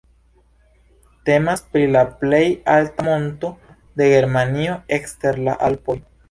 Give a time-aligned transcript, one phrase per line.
[1.29, 2.39] Temas pri la plej
[2.77, 3.53] alta monto
[4.01, 5.97] de Germanio ekster la Alpoj.